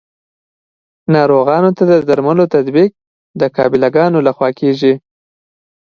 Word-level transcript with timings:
ناروغانو 1.13 1.69
ته 1.77 1.83
د 1.91 1.91
درملو 2.09 2.45
تطبیق 2.55 2.91
د 3.39 3.41
قابله 3.57 3.87
ګانو 3.95 4.19
لخوا 4.27 4.49
کیږي. 4.59 4.93